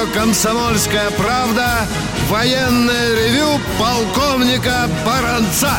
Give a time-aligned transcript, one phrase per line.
[0.00, 1.86] Радио «Комсомольская правда»
[2.28, 5.72] военное ревю полковника Баранца.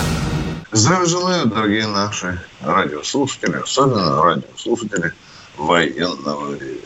[0.71, 5.13] Здравия желаю, дорогие наши радиослушатели, особенно радиослушатели
[5.57, 6.81] военного ревю.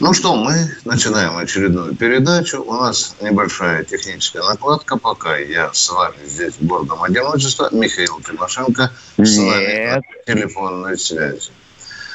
[0.00, 2.62] Ну что, мы начинаем очередную передачу.
[2.62, 4.96] У нас небольшая техническая накладка.
[4.96, 7.66] Пока я с вами здесь в гордом одиночестве.
[7.70, 11.50] Михаил Тимошенко с вами на телефонной связи.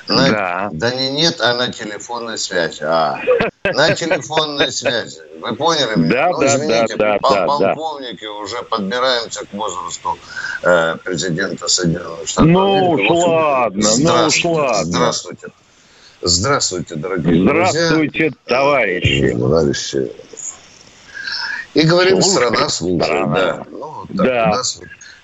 [0.07, 0.69] На, да.
[0.71, 2.81] да не нет, а на телефонной связи.
[2.81, 3.19] А,
[3.65, 5.19] на телефонной связи.
[5.41, 6.09] Вы поняли меня?
[6.09, 8.31] Да, ну, извините, да, да, пол- да, полковники да.
[8.31, 10.17] уже подбираемся к возрасту
[10.63, 14.83] э, президента Соединенных Штатов Ну уж ладно, ну уж ладно.
[14.85, 15.47] Здравствуйте.
[16.21, 18.31] Здравствуйте, дорогие Здравствуйте, друзья.
[18.45, 19.31] товарищи.
[19.37, 20.11] Товарищи.
[21.73, 23.03] И говорим, страна слушает.
[23.03, 23.35] Страна.
[23.35, 23.65] Да.
[23.69, 24.45] Ну, так, Да.
[24.47, 24.79] нас-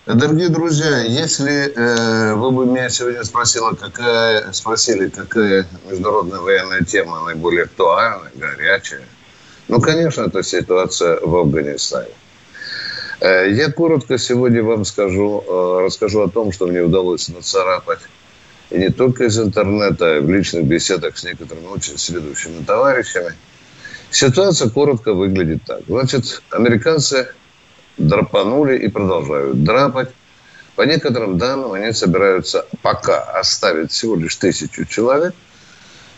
[0.05, 7.23] Дорогие друзья, если э, вы бы меня сегодня спросила, какая, спросили, какая международная военная тема
[7.23, 9.03] наиболее актуальная, горячая,
[9.69, 12.09] ну, конечно, это ситуация в Афганистане.
[13.21, 18.01] Э, Я коротко сегодня вам скажу, э, расскажу о том, что мне удалось нацарапать
[18.71, 23.35] и не только из интернета, а и в личных беседах с некоторыми очень следующими товарищами.
[24.11, 25.79] Ситуация коротко выглядит так.
[25.87, 27.29] Значит, американцы
[27.97, 30.09] драпанули и продолжают драпать.
[30.75, 35.33] По некоторым данным, они собираются пока оставить всего лишь тысячу человек.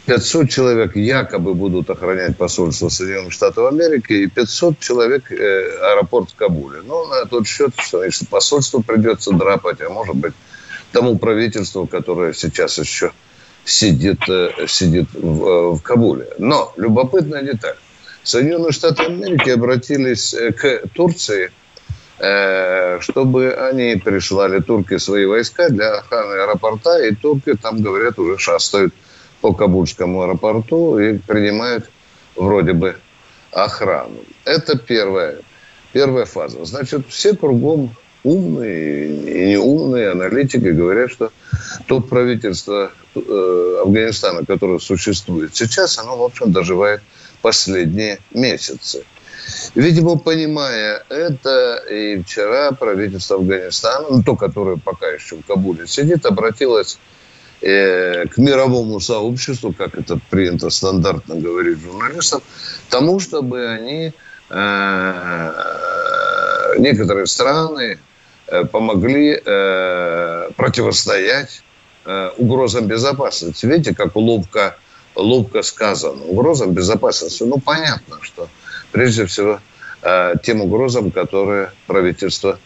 [0.06, 6.36] 500 человек якобы будут охранять посольство Соединенных Штатов Америки и 500 человек э, аэропорт в
[6.36, 6.82] Кабуле.
[6.86, 10.34] Ну, на тот счет, что значит, посольство придется драпать, а может быть
[10.92, 13.12] тому правительству, которое сейчас еще
[13.66, 16.28] сидит, э, сидит в, э, в Кабуле.
[16.38, 17.76] Но любопытная деталь.
[18.24, 21.52] Соединенные Штаты Америки обратились э, к Турции,
[22.18, 28.94] чтобы они прислали турки свои войска для охраны аэропорта, и турки там, говорят, уже шастают
[29.42, 31.90] по Кабульскому аэропорту и принимают
[32.36, 32.96] вроде бы
[33.52, 34.24] охрану.
[34.46, 35.40] Это первая,
[35.94, 36.64] первая фаза.
[36.66, 41.32] Значит, все кругом умные и неумные аналитики говорят, что
[41.88, 47.02] то правительство э, Афганистана, которое существует сейчас, оно, в общем, доживает
[47.42, 49.06] последние месяцы.
[49.76, 56.26] Видимо, понимая это, и вчера правительство Афганистана, ну, то, которое пока еще в Кабуле сидит,
[56.26, 56.98] обратилось
[57.62, 62.42] э, к мировому сообществу, как это принято стандартно говорить журналистам,
[62.90, 64.14] тому, чтобы они,
[64.50, 65.52] э,
[66.80, 68.00] некоторые страны,
[68.48, 71.64] э, помогли э, противостоять
[72.06, 73.66] э, угрозам безопасности.
[73.66, 74.78] Видите, как ловко,
[75.16, 76.24] ловко сказано.
[76.24, 77.44] Угрозам безопасности.
[77.44, 78.48] Ну, понятно, что
[78.96, 79.60] прежде всего
[80.02, 82.58] э, тем угрозам, которые правительство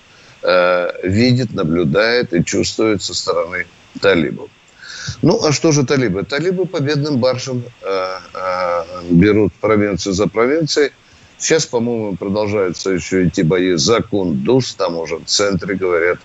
[0.43, 3.65] э, видит, наблюдает и чувствует со стороны
[3.99, 4.49] талибов.
[5.23, 6.23] Ну, а что же талибы?
[6.23, 10.91] Талибы победным маршем э, берут провинцию за провинцией.
[11.39, 14.75] Сейчас, по-моему, продолжаются еще идти бои за Кундуз.
[14.75, 16.19] Там уже в центре, говорят,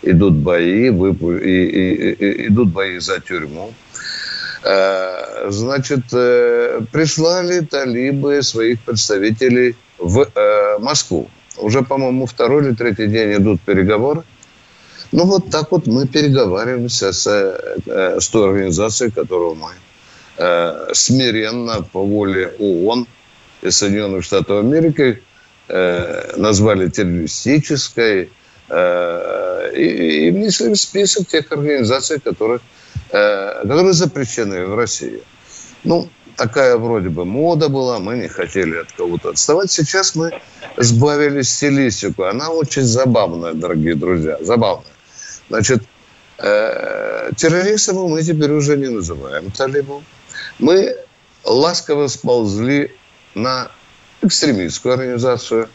[0.00, 3.74] идут бои, выпу- и, и- и- идут бои за тюрьму.
[4.62, 11.30] Э, Значит, э, прислали талибы своих представителей в э, Москву.
[11.56, 14.22] Уже, по-моему, второй или третий день идут переговоры.
[15.12, 17.26] Ну, вот так вот мы переговариваемся с,
[17.86, 19.70] с той организацией, которую мы
[20.94, 23.06] смиренно по воле ООН
[23.62, 25.20] и Соединенных Штатов Америки
[26.36, 28.30] назвали террористической
[29.74, 32.60] и, и внесли список тех организаций, которые,
[33.10, 35.22] э, которые запрещены в России.
[35.84, 39.70] Ну, такая вроде бы мода была, мы не хотели от кого-то отставать.
[39.70, 40.32] Сейчас мы
[40.76, 42.24] сбавили стилистику.
[42.24, 44.92] Она очень забавная, дорогие друзья, забавная.
[45.48, 45.82] Значит,
[46.38, 50.02] э, террористами мы теперь уже не называем талибов.
[50.58, 50.96] Мы
[51.44, 52.94] ласково сползли
[53.34, 53.70] на
[54.22, 55.68] экстремистскую организацию.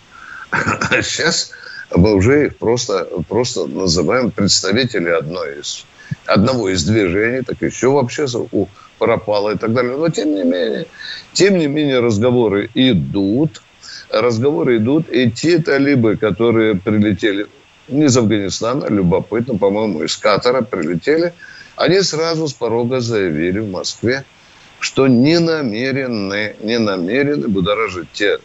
[1.01, 1.51] Сейчас
[1.93, 5.85] мы уже их просто, просто называем представители одной из,
[6.25, 8.67] одного из движений, так еще вообще у
[8.97, 9.97] пропало и так далее.
[9.97, 10.87] Но тем не менее,
[11.33, 13.61] тем не менее разговоры идут,
[14.09, 17.47] разговоры идут, и те талибы, которые прилетели
[17.87, 21.33] не из Афганистана, любопытно, по-моему, из Катара прилетели,
[21.75, 24.23] они сразу с порога заявили в Москве,
[24.79, 28.39] что не намерены, не намерены будоражить те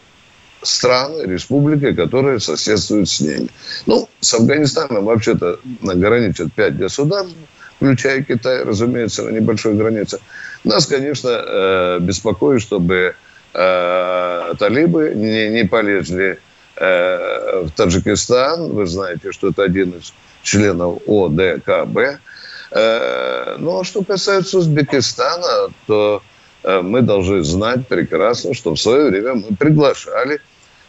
[0.61, 3.47] страны, республики, которые соседствуют с ними.
[3.85, 7.35] Ну, с Афганистаном вообще-то граничат пять государств,
[7.77, 10.19] включая Китай, разумеется, на небольшой границе.
[10.63, 13.15] Нас, конечно, э, беспокоит, чтобы
[13.53, 16.39] э, талибы не, не полезли
[16.75, 18.69] э, в Таджикистан.
[18.69, 20.13] Вы знаете, что это один из
[20.43, 22.19] членов ОДКБ.
[22.73, 26.23] Ну, а что касается Узбекистана, то
[26.63, 30.39] мы должны знать прекрасно, что в свое время мы приглашали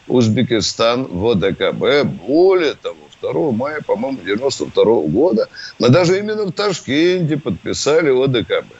[0.09, 2.05] Узбекистан в ОДКБ.
[2.27, 5.49] Более того, 2 мая, по-моему, 92 года
[5.79, 8.75] мы даже именно в Ташкенте подписали ОДКБ.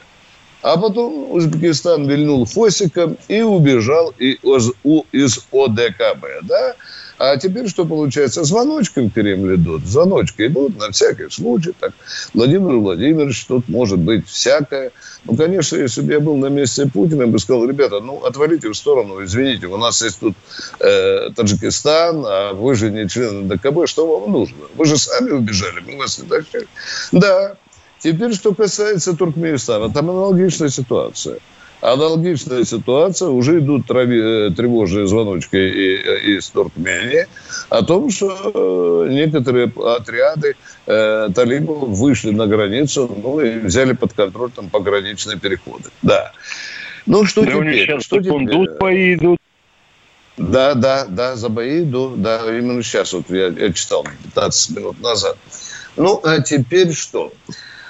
[0.61, 6.25] А потом Узбекистан вильнул фосиком и убежал из ОДКБ.
[6.43, 6.75] Да?
[7.25, 8.43] А теперь что получается?
[8.43, 9.85] Звоночки в Кремль идут.
[9.85, 11.71] Звоночки идут на всякий случай.
[11.79, 11.93] Так,
[12.33, 14.91] Владимир Владимирович, тут может быть всякое.
[15.23, 18.67] Ну, конечно, если бы я был на месте Путина, я бы сказал, ребята, ну, отвалите
[18.67, 20.35] в сторону, извините, у нас есть тут
[20.81, 24.57] э, Таджикистан, а вы же не член ДКБ, что вам нужно?
[24.75, 26.67] Вы же сами убежали, мы вас не тащили.
[27.13, 27.55] Да.
[27.99, 31.39] Теперь, что касается Туркменистана, там аналогичная ситуация–
[31.83, 37.27] Аналогичная ситуация, уже идут э, тревожные звоночки и, из Туркмении
[37.69, 44.13] о том, что э, некоторые отряды э, талибов вышли на границу ну, и взяли под
[44.13, 45.89] контроль там пограничные переходы.
[46.01, 46.31] Да.
[47.05, 47.85] Ну, что да теперь?
[47.85, 48.69] сейчас что теперь?
[48.79, 49.39] бои идут.
[50.37, 52.21] Да, да, да, за бои идут.
[52.21, 55.35] Да, именно сейчас, вот я, я читал 15 минут назад.
[55.97, 57.33] Ну, а теперь что?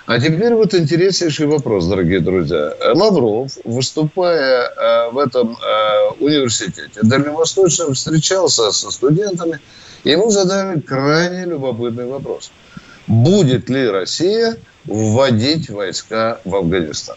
[0.05, 2.73] А теперь вот интереснейший вопрос, дорогие друзья.
[2.93, 9.61] Лавров, выступая э, в этом э, университете дальневосточном, встречался со студентами.
[10.03, 12.51] Ему задали крайне любопытный вопрос.
[13.07, 17.15] Будет ли Россия вводить войска в Афганистан?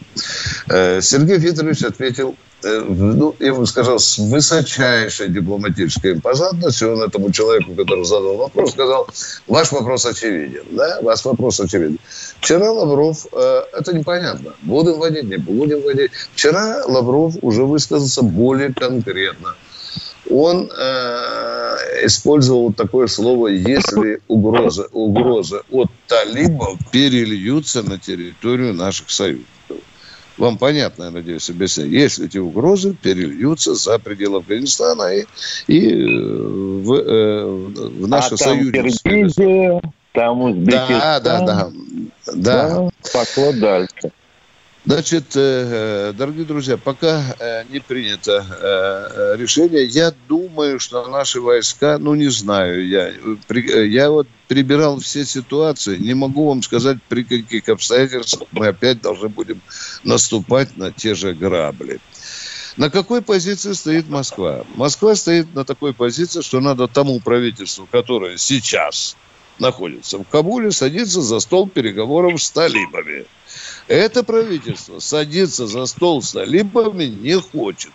[0.68, 7.74] Э, Сергей Викторович ответил ну, я бы сказал, с высочайшей дипломатической импозантностью он этому человеку,
[7.74, 9.08] который задал вопрос, сказал,
[9.46, 11.98] ваш вопрос очевиден, да, ваш вопрос очевиден.
[12.40, 16.10] Вчера Лавров, э, это непонятно, будем вводить, не будем вводить.
[16.34, 19.54] Вчера Лавров уже высказался более конкретно.
[20.28, 29.55] Он э, использовал такое слово, если угрозы, угрозы от талибов перельются на территорию наших союзников.
[30.38, 32.00] Вам понятно, я надеюсь, объяснение.
[32.00, 35.24] Если эти угрозы перельются за пределы Афганистана и,
[35.66, 36.06] и э,
[36.82, 39.80] в, э, в наши а союзники.
[40.12, 40.88] Там Узбекистан.
[40.88, 41.70] Да, да, да.
[42.26, 44.10] Да, да пошло дальше.
[44.86, 51.98] Значит, э, дорогие друзья, пока э, не принято э, решение, я думаю, что наши войска,
[51.98, 53.12] ну не знаю, я,
[53.50, 59.28] я вот перебирал все ситуации, не могу вам сказать, при каких обстоятельствах мы опять должны
[59.28, 59.60] будем
[60.04, 61.98] наступать на те же грабли.
[62.76, 64.64] На какой позиции стоит Москва?
[64.76, 69.16] Москва стоит на такой позиции, что надо тому правительству, которое сейчас
[69.58, 73.26] находится в Кабуле, садиться за стол переговоров с талибами.
[73.88, 77.92] Это правительство садиться за стол с талибами не хочет.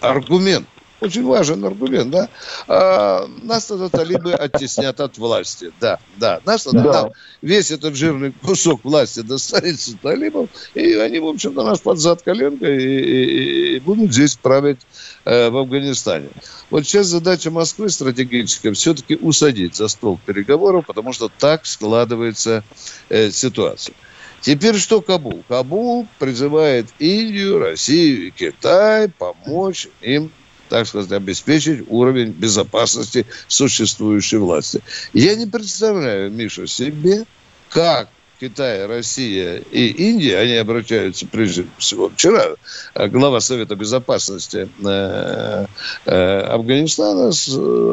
[0.00, 0.66] Аргумент.
[1.00, 2.28] Очень важен аргумент, да?
[2.68, 5.72] А, нас тогда талибы оттеснят от власти.
[5.80, 6.40] Да, да.
[6.44, 7.10] Нас тогда да.
[7.40, 12.70] весь этот жирный кусок власти достанется талибам, и они, в общем-то, нас под зад коленка
[12.70, 14.80] и, и, и будут здесь править
[15.24, 16.28] э, в Афганистане.
[16.68, 22.62] Вот сейчас задача Москвы стратегическая все-таки усадить за стол переговоров, потому что так складывается
[23.08, 23.94] э, ситуация.
[24.40, 25.44] Теперь что Кабул?
[25.48, 30.30] Кабул призывает Индию, Россию и Китай помочь им
[30.70, 34.80] так сказать, обеспечить уровень безопасности существующей власти.
[35.12, 37.24] Я не представляю, Миша, себе,
[37.70, 38.08] как
[38.40, 42.08] Китай, Россия и Индия, они обращаются прежде всего.
[42.08, 42.46] Вчера
[42.94, 45.66] э, глава Совета Безопасности э,
[46.06, 47.32] э, Афганистана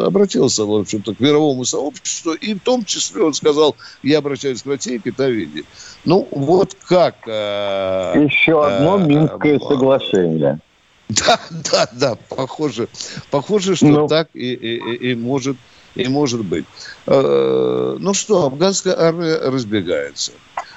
[0.05, 4.67] обратился, в общем-то, к мировому сообществу, и в том числе он сказал, я обращаюсь к
[4.67, 5.65] России, Китаю и Индии.
[6.05, 7.27] Ну, вот как...
[7.27, 10.59] Еще одно Минское соглашение.
[11.09, 11.39] Да,
[11.71, 12.89] да, да, похоже,
[13.31, 14.07] похоже, что ну.
[14.09, 15.55] так и, и, и, может,
[15.97, 16.65] и может быть.
[17.05, 20.31] Ну что, афганская армия разбегается.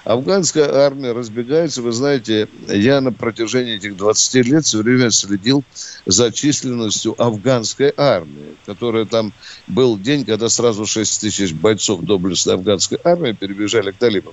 [0.05, 1.83] Афганская армия разбегается.
[1.83, 5.63] Вы знаете, я на протяжении этих 20 лет все время следил
[6.07, 9.33] за численностью афганской армии, которая там
[9.67, 14.33] был день, когда сразу 6 тысяч бойцов доблестной афганской армии перебежали к талибам.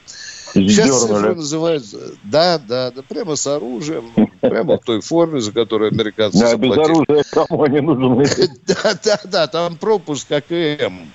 [0.61, 1.97] Сейчас цифры называются...
[2.23, 4.11] Да, да, да, прямо с оружием,
[4.41, 8.25] прямо в той форме, за которую американцы Да, без оружия кому они нужны.
[8.67, 11.09] Да, да, да, там пропуск АКМ.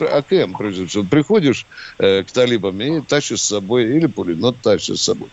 [0.00, 1.04] АКМ, прежде всего.
[1.04, 1.66] Приходишь
[1.98, 5.28] э, к талибам и тащишь с собой, или пулемет тащишь с собой.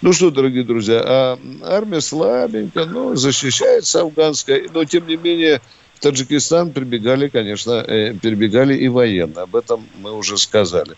[0.00, 5.60] Ну что, дорогие друзья, а армия слабенькая, но защищается афганская, но тем не менее
[6.02, 9.42] Таджикистан прибегали, конечно, э, перебегали и военно.
[9.42, 10.96] Об этом мы уже сказали.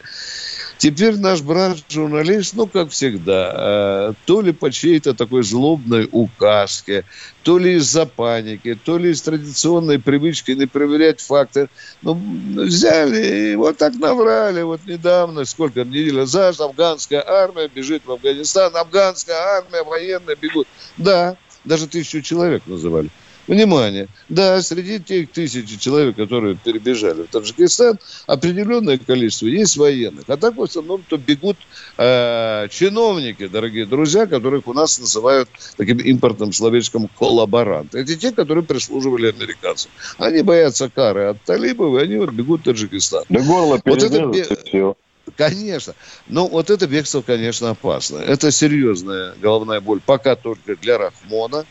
[0.85, 7.07] Теперь наш брат-журналист, ну, как всегда, э, то ли по чьей-то такой злобной указке,
[7.43, 11.71] то ли из-за паники, то ли из традиционной привычки не проверять факты.
[12.03, 12.21] Ну,
[12.67, 14.61] взяли и вот так наврали.
[14.61, 20.69] Вот недавно, сколько недель назад, афганская армия бежит в Афганистан, афганская армия, военные бегут.
[20.99, 23.09] Да, даже тысячу человек называли.
[23.47, 24.09] Внимание!
[24.29, 30.25] Да, среди тех тысяч человек, которые перебежали в Таджикистан, определенное количество есть военных.
[30.29, 31.59] А так в основном то бегут
[31.99, 37.99] э, чиновники, дорогие друзья, которых у нас называют таким импортным словечком коллаборанты.
[37.99, 39.91] Это те, которые прислуживали американцам.
[40.17, 43.25] Они боятся кары от талибов, и они вот бегут в Таджикистан.
[43.29, 44.33] Да горло вот это
[44.65, 44.97] все.
[45.37, 45.95] Конечно.
[46.29, 48.19] Но вот это бегство, конечно, опасно.
[48.19, 50.01] Это серьезная головная боль.
[50.05, 51.65] Пока только для Рахмона.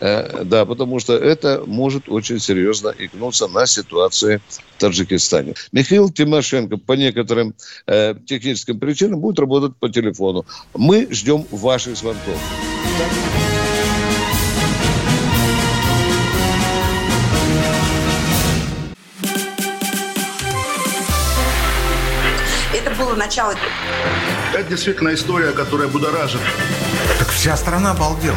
[0.00, 5.54] Э, да, потому что это может очень серьезно икнуться на ситуации в Таджикистане.
[5.72, 7.54] Михаил Тимошенко по некоторым
[7.86, 10.46] э, техническим причинам будет работать по телефону.
[10.74, 12.38] Мы ждем ваших звонков.
[22.72, 23.54] Это было начало.
[24.54, 26.40] Это действительно история, которая будоражит.
[27.18, 28.36] Так вся страна обалдела.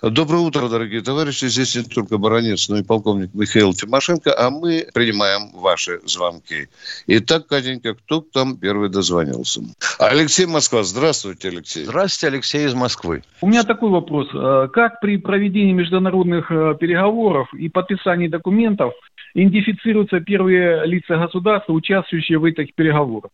[0.00, 1.46] Доброе утро, дорогие товарищи.
[1.46, 6.68] Здесь не только баронец, но и полковник Михаил Тимошенко, а мы принимаем ваши звонки.
[7.08, 9.60] Итак, Катенька, кто там первый дозвонился?
[9.98, 10.84] Алексей Москва.
[10.84, 11.84] Здравствуйте, Алексей.
[11.84, 13.24] Здравствуйте, Алексей из Москвы.
[13.40, 14.28] У меня такой вопрос.
[14.32, 18.92] Э, как при проведении международных э, переговоров и подписании документов
[19.34, 23.32] идентифицируются первые лица государства, участвующие в этих переговорах?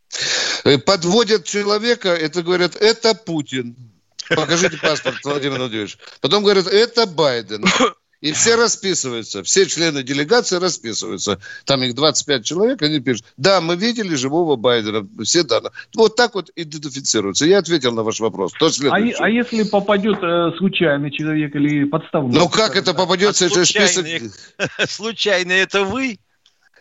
[0.64, 3.76] Э, подводят человека, это говорят, это Путин.
[4.28, 5.98] Покажите паспорт, Владимир Владимирович.
[6.20, 7.64] Потом говорят, это Байден.
[8.20, 11.38] И все расписываются, все члены делегации расписываются.
[11.66, 15.72] Там их 25 человек, они пишут, да, мы видели живого Байдена, все данные.
[15.94, 17.44] Вот так вот идентифицируются.
[17.44, 18.54] Я ответил на ваш вопрос.
[18.54, 22.32] Кто а, а если попадет э, случайный человек или подставной?
[22.32, 23.44] Ну как это попадется?
[23.44, 24.06] А это список...
[24.88, 26.18] Случайный это вы?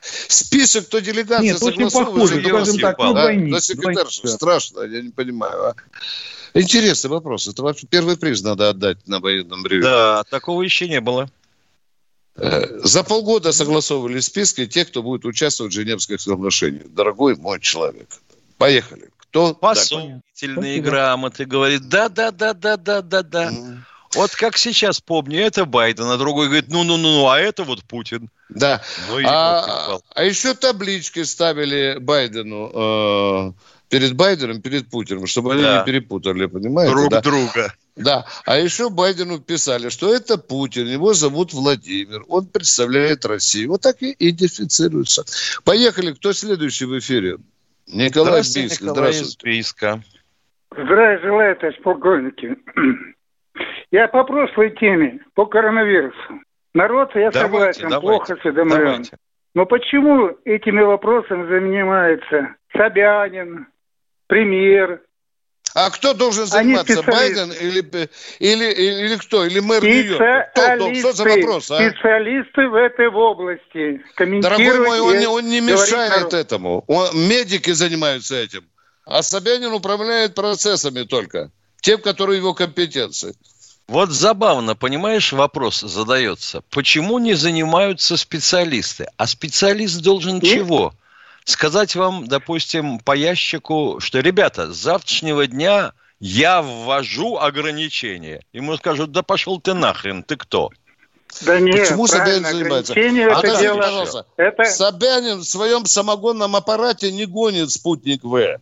[0.04, 3.14] Список, кто делегация Нет, очень похоже, скажем так, ну, а?
[3.14, 3.54] двойник.
[3.54, 5.70] Да, секретарь, страшно, я не понимаю.
[5.70, 5.76] А?
[6.53, 7.48] Интересный вопрос.
[7.48, 9.83] Это вообще первый приз надо отдать на военном ревю.
[9.83, 11.29] Да, такого еще не было.
[12.36, 16.88] Э, за полгода согласовывали списки тех, кто будет участвовать в Женевских соглашениях.
[16.89, 18.07] Дорогой мой человек.
[18.57, 19.10] Поехали.
[19.17, 19.53] Кто?
[19.55, 21.45] Посольственные грамоты.
[21.45, 23.50] Говорит, да-да-да-да-да-да-да.
[23.51, 23.77] Mm.
[24.15, 28.29] Вот как сейчас помню, это Байден, а другой говорит, ну-ну-ну, а это вот Путин.
[28.50, 28.83] Да.
[29.10, 32.72] Ну, а, а еще таблички ставили Байдену.
[32.74, 33.51] Э,
[33.94, 35.56] перед Байденом, перед Путиным, чтобы да.
[35.56, 36.96] они не перепутали, понимаете?
[36.96, 37.22] Друг да?
[37.22, 37.74] друга.
[37.96, 38.26] Да.
[38.44, 43.70] А еще Байдену писали, что это Путин, его зовут Владимир, он представляет Россию.
[43.70, 45.24] Вот так и идентифицируются.
[45.64, 46.14] Поехали.
[46.14, 47.38] Кто следующий в эфире?
[47.86, 48.82] Николай Бийск.
[48.82, 49.38] Здравствуйте.
[49.44, 50.02] Бийска.
[50.72, 52.56] Здравия желаю, товарищ полковники.
[53.92, 56.42] Я по прошлой теме, по коронавирусу.
[56.74, 59.04] Народ, я давайте, согласен, давайте, плохо осведомлен.
[59.54, 63.68] Но почему этими вопросами занимается Собянин,
[64.27, 65.01] премьер.
[65.75, 67.80] А кто должен заниматься, Байден или,
[68.39, 69.44] или, или, или кто?
[69.44, 70.51] Или мэр Нью-Йорка?
[70.53, 71.89] Кто, что за вопрос, а?
[71.89, 76.34] Специалисты в этой области Дорогой мой, он, не, он не мешает народ.
[76.36, 76.84] этому.
[76.88, 78.65] Он, медики занимаются этим.
[79.06, 81.51] А Собянин управляет процессами только.
[81.82, 83.34] Тем, которые его компетенции.
[83.88, 86.62] Вот забавно, понимаешь, вопрос задается.
[86.70, 89.08] Почему не занимаются специалисты?
[89.18, 90.46] А специалист должен И?
[90.46, 90.94] чего?
[91.46, 98.42] Сказать вам, допустим, по ящику, что, ребята, с завтрашнего дня я ввожу ограничения.
[98.54, 100.70] Ему скажут, да пошел ты нахрен, ты кто?
[101.42, 102.94] Да нет, Почему Собянин занимается?
[102.94, 103.78] Это а дело...
[103.78, 104.64] пожалуйста, это...
[104.66, 108.60] Собянин в своем самогонном аппарате не гонит спутник В.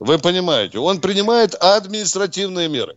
[0.00, 0.78] Вы понимаете?
[0.78, 2.96] Он принимает административные меры.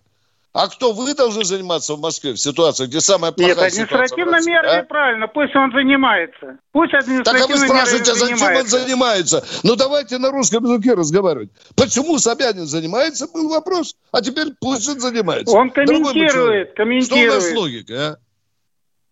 [0.57, 4.79] А кто вы должны заниматься в Москве в ситуации, где самая плохая Нет, административными мерами
[4.79, 4.83] а?
[4.85, 6.57] правильно, пусть он занимается.
[6.71, 9.45] Пусть административными Так а вы спрашиваете, а зачем он занимается?
[9.61, 11.51] Ну давайте на русском языке разговаривать.
[11.75, 13.95] Почему Собянин занимается, был вопрос.
[14.11, 15.55] А теперь пусть он занимается.
[15.55, 17.33] Он комментирует, комментирует.
[17.33, 18.15] Что у вас логика, а?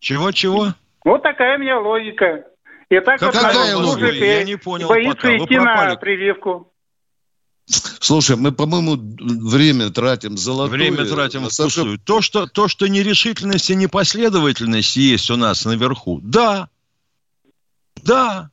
[0.00, 0.74] Чего-чего?
[1.04, 2.44] Вот такая у меня логика.
[2.88, 4.24] И так Какая вот логика?
[4.24, 5.36] Я не понял боится пока.
[5.36, 6.72] идти на прививку.
[7.68, 10.78] Слушай, мы, по-моему, время тратим золотое.
[10.78, 11.98] Время тратим впустую.
[11.98, 16.68] То что, то, что нерешительность и непоследовательность есть у нас наверху, да,
[18.02, 18.50] да.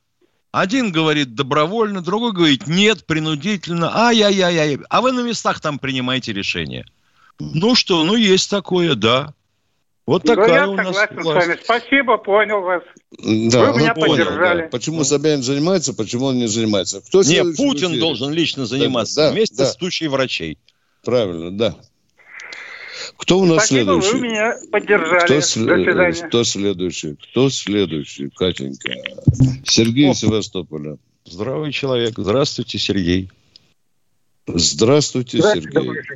[0.50, 4.80] Один говорит добровольно, другой говорит нет, принудительно, ай-яй-яй-яй.
[4.88, 6.84] А вы на местах там принимаете решение.
[7.40, 9.34] Ну что, ну есть такое, да.
[10.06, 11.46] Вот ну, такая ну, я у нас согласен власть.
[11.46, 11.58] с вами.
[11.62, 12.82] Спасибо, понял вас.
[13.18, 14.62] Да, Вы меня понял, поддержали.
[14.62, 14.68] Да.
[14.68, 15.04] Почему ну.
[15.04, 17.00] Собянин занимается, почему он не занимается?
[17.00, 19.66] Кто не, Путин должен лично заниматься да, вместе да.
[19.66, 20.58] с тучей врачей.
[21.02, 21.76] Правильно, да.
[23.16, 24.12] Кто у нас Спасибо, следующий?
[24.12, 25.24] вы меня поддержали.
[25.24, 25.64] Кто, сл...
[25.64, 26.28] До свидания.
[26.28, 27.14] Кто следующий?
[27.16, 28.92] Кто следующий, Катенька?
[29.64, 30.14] Сергей О.
[30.14, 30.98] Севастополя.
[31.24, 32.14] Здравый человек.
[32.16, 33.30] Здравствуйте, Сергей.
[34.46, 35.72] Здравствуйте, Здравствуйте Сергей.
[35.72, 36.06] Товарищ.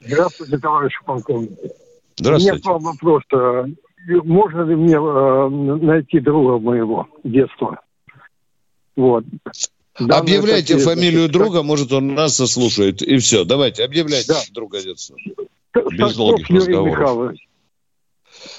[0.00, 1.50] Здравствуйте, товарищ полковник.
[2.16, 2.68] Здравствуйте.
[2.68, 3.22] У меня вопрос.
[4.24, 5.48] Можно ли мне э,
[5.84, 7.80] найти друга моего детства?
[8.96, 9.24] Вот.
[9.98, 10.88] Данное Объявляйте такие...
[10.88, 13.02] фамилию друга, может, он нас заслушает.
[13.02, 13.44] И все.
[13.44, 14.40] Давайте, объявляйте да.
[14.52, 15.16] друга детства.
[15.90, 17.36] Без долгих разговоров.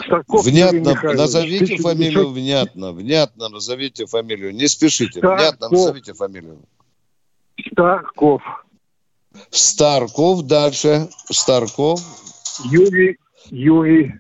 [0.06, 5.40] Старков внятно, назовите фамилию внятно, внятно назовите фамилию, не спешите, Старков.
[5.40, 6.60] внятно назовите фамилию.
[7.72, 8.42] Старков.
[9.50, 12.00] Старков, дальше, Старков.
[12.66, 13.18] Юрий
[13.50, 14.14] Юрий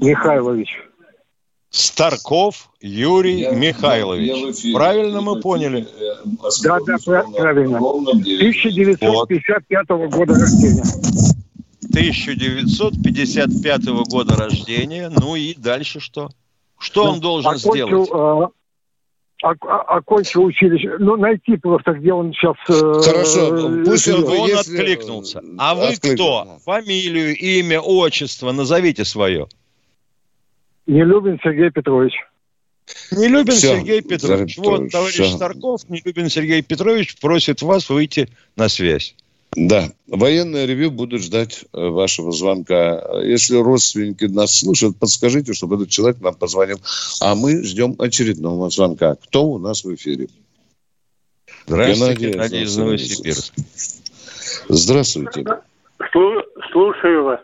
[0.00, 0.68] Михайлович.
[1.70, 4.62] Старков Юрий я, Михайлович.
[4.62, 5.88] Я правильно мы поняли?
[6.62, 6.96] Да, да,
[7.34, 7.78] правильно.
[7.78, 10.10] 1955 вот.
[10.10, 10.84] года рождения.
[11.90, 15.08] 1955 года рождения.
[15.08, 16.30] Ну и дальше что?
[16.78, 18.52] Что он должен Окончил, сделать?
[19.44, 20.96] Окончил училище.
[20.98, 22.56] Ну, найти просто, где он сейчас...
[22.68, 24.78] Э, Хорошо, пусть он, он если...
[24.78, 25.42] откликнулся.
[25.58, 26.58] А вы кто?
[26.64, 29.46] Фамилию, имя, отчество, назовите свое.
[30.86, 32.14] Нелюбин Сергей Петрович.
[33.10, 34.58] Нелюбин Все, Сергей Петрович.
[34.58, 35.24] Вот, товарищ все.
[35.24, 39.14] Старков, Нелюбин Сергей Петрович просит вас выйти на связь.
[39.56, 43.20] Да, военное ревю будут ждать э, вашего звонка.
[43.22, 46.80] Если родственники нас слушают, подскажите, чтобы этот человек нам позвонил.
[47.20, 49.14] А мы ждем очередного звонка.
[49.14, 50.28] Кто у нас в эфире?
[51.66, 53.62] Здравствуйте, Геннадий из Новосибирска.
[54.68, 55.44] Здравствуйте.
[56.72, 57.40] Слушаю вас.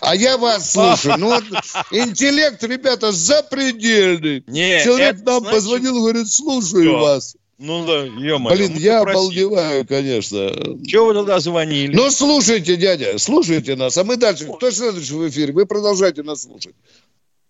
[0.00, 1.16] А я вас слушаю.
[1.18, 1.44] Ну, вот,
[1.90, 4.44] интеллект, ребята, запредельный.
[4.46, 5.54] Нет, Человек нам значит...
[5.54, 6.98] позвонил, говорит, слушаю Что?
[7.00, 7.36] вас.
[7.58, 8.56] Ну да, ё-моё.
[8.56, 10.50] Блин, ну, я обалдеваю, конечно.
[10.84, 11.94] Чего вы тогда звонили?
[11.94, 13.96] Ну, слушайте, дядя, слушайте нас.
[13.96, 14.46] А мы дальше.
[14.46, 15.52] Кто следующий в эфире?
[15.52, 16.74] Вы продолжайте нас слушать.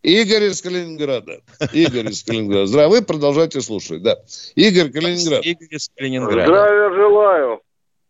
[0.03, 1.41] Игорь из Калининграда.
[1.73, 2.67] Игорь из Калининграда.
[2.67, 4.19] Здравия, вы продолжайте слушать, да.
[4.55, 5.45] Игорь Калининград.
[5.45, 6.47] Игорь из Калининграда.
[6.47, 7.61] Здравия желаю.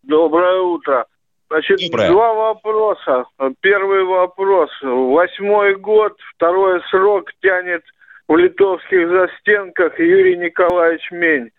[0.03, 1.07] Доброе утро.
[1.49, 2.11] Значит, Доброе.
[2.11, 3.25] два вопроса.
[3.61, 4.71] Первый вопрос.
[4.83, 7.83] Восьмой год, второй срок тянет
[8.27, 11.51] в литовских застенках Юрий Николаевич Мень.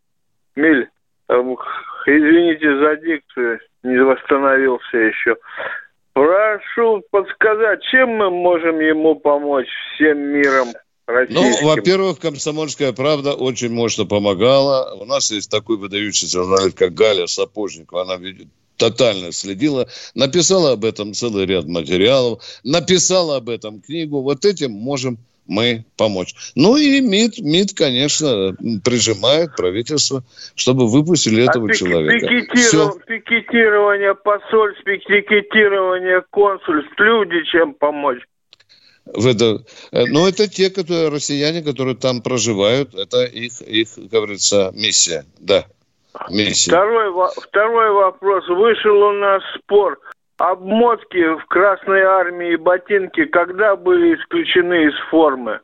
[0.55, 0.87] Миль,
[1.27, 5.35] извините за дикцию, не восстановился еще.
[6.13, 10.69] Прошу подсказать, чем мы можем ему помочь всем миром
[11.07, 11.43] российским?
[11.43, 14.95] Ну, во-первых, «Комсомольская правда» очень мощно помогала.
[14.95, 18.03] У нас есть такой выдающийся журналист, как Галя Сапожникова.
[18.03, 24.21] Она видит тотально следила, написала об этом целый ряд материалов, написала об этом книгу.
[24.21, 26.33] Вот этим можем мы помочь.
[26.55, 30.23] Ну и МИД, МИД, конечно, прижимает правительство,
[30.55, 32.27] чтобы выпустили а этого пик- человека.
[32.27, 33.05] Пикетиров...
[33.05, 38.21] Пикетирование посольств, пикетирование консульств, люди чем помочь?
[39.05, 44.71] В это, э, ну, это те, которые россияне, которые там проживают, это их, их, говорится,
[44.73, 45.65] миссия, да.
[46.29, 46.71] Миссия.
[46.71, 47.11] Второй,
[47.43, 48.47] второй вопрос.
[48.47, 49.99] Вышел у нас спор
[50.37, 55.59] обмотки в Красной Армии ботинки когда были исключены из формы?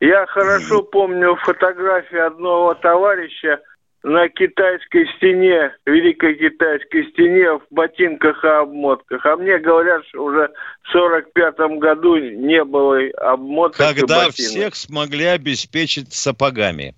[0.00, 3.60] Я хорошо помню фотографии одного товарища
[4.02, 9.24] на китайской стене, Великой китайской стене в ботинках и обмотках.
[9.24, 10.50] А мне говорят, что уже
[10.82, 16.94] в 45 году не было обмоток Когда всех смогли обеспечить сапогами.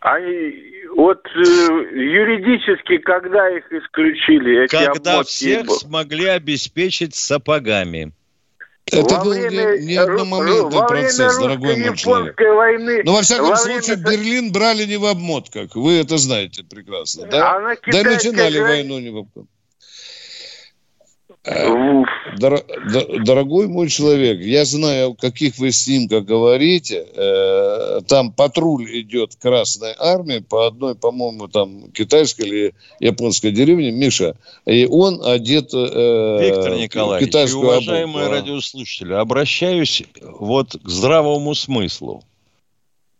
[0.00, 0.54] Они,
[0.96, 4.64] вот э, юридически, когда их исключили?
[4.64, 5.74] Эти когда всех был?
[5.74, 8.12] смогли обеспечить сапогами.
[8.90, 12.40] Это во был время, не, не одномоментный процесс, дорогой мой человек.
[12.40, 14.16] Войны, Но, во всяком во случае, время...
[14.16, 15.76] Берлин брали не в обмотках.
[15.76, 17.56] Вы это знаете прекрасно, да?
[17.56, 18.72] А да начинали грани...
[18.72, 19.44] войну не в обмотках.
[21.42, 22.64] Дор-
[23.24, 27.06] дорогой мой человек, я знаю, о каких вы снимках говорите.
[27.14, 34.36] Э, там патруль идет Красной Армии по одной, по-моему, там китайской или японской деревне, Миша,
[34.66, 38.38] и он одет э, Виктор Николаевич, китайскую уважаемые обувь.
[38.40, 42.22] радиослушатели, обращаюсь вот к здравому смыслу.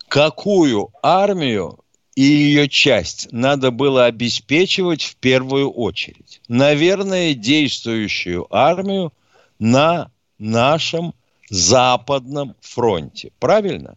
[0.08, 1.78] Какую армию
[2.20, 6.42] и ее часть надо было обеспечивать в первую очередь.
[6.48, 9.14] Наверное, действующую армию
[9.58, 11.14] на нашем
[11.48, 13.32] западном фронте.
[13.38, 13.96] Правильно?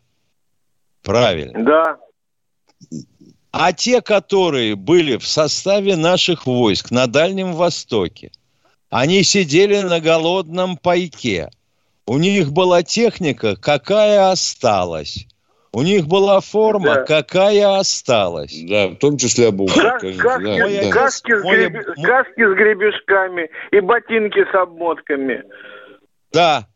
[1.01, 1.65] Правильно.
[1.65, 1.97] Да.
[3.51, 8.31] А те, которые были в составе наших войск на Дальнем Востоке,
[8.89, 11.49] они сидели на голодном пайке.
[12.05, 15.27] У них была техника, какая осталась.
[15.75, 17.03] У них была форма, да.
[17.03, 18.53] какая осталась.
[18.63, 19.97] Да, в том числе обувка.
[19.99, 20.89] Каски, да, да.
[20.91, 21.85] каски, с греб...
[21.95, 25.43] каски с гребешками и ботинки с обмотками.
[26.31, 26.67] Да.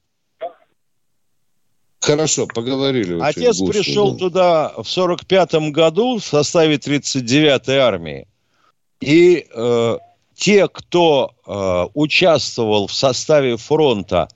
[1.99, 3.19] Хорошо, поговорили.
[3.21, 4.17] Отец густо, пришел да.
[4.17, 8.27] туда в 45-м году в составе 39-й армии.
[8.99, 9.97] И э,
[10.33, 14.27] те, кто э, участвовал в составе фронта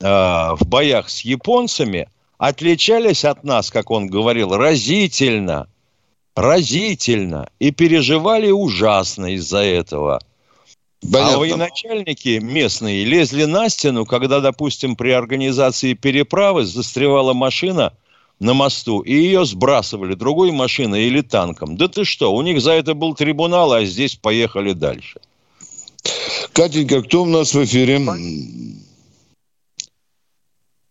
[0.00, 2.08] э, в боях с японцами,
[2.38, 5.68] отличались от нас, как он говорил, разительно,
[6.34, 10.16] разительно, и переживали ужасно из-за этого.
[10.16, 11.34] А Понятно.
[11.34, 17.92] А военачальники местные лезли на стену, когда, допустим, при организации переправы застревала машина
[18.40, 21.76] на мосту, и ее сбрасывали другой машиной или танком.
[21.76, 25.20] Да ты что, у них за это был трибунал, а здесь поехали дальше.
[26.52, 28.00] Катенька, кто у нас в эфире?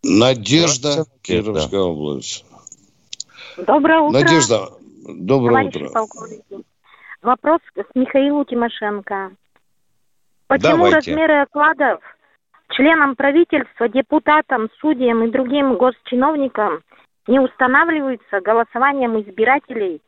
[0.04, 1.86] Надежда, Кировская да.
[1.86, 2.46] область.
[3.58, 4.20] Доброе утро.
[4.20, 4.70] Надежда,
[5.08, 5.90] доброе утро.
[7.22, 9.32] Вопрос с Михаилу Тимошенко.
[10.48, 10.96] Почему Давайте.
[10.98, 12.02] размеры окладов
[12.72, 16.82] членам правительства, депутатам, судьям и другим госчиновникам
[17.28, 20.02] не устанавливаются голосованием избирателей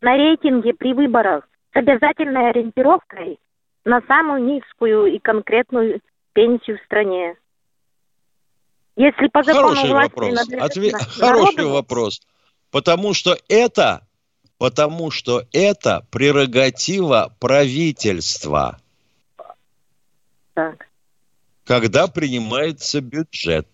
[0.00, 3.38] на рейтинге при выборах с обязательной ориентировкой
[3.84, 6.00] на самую низкую и конкретную
[6.34, 7.36] пенсию в стране?
[9.00, 10.38] Если по закону Хороший вопрос.
[10.60, 10.92] Отве...
[11.18, 12.20] Хороший вопрос.
[12.70, 14.06] Потому что это,
[14.58, 18.78] потому что это прерогатива правительства.
[20.52, 20.89] Так.
[21.70, 23.68] Когда принимается бюджет.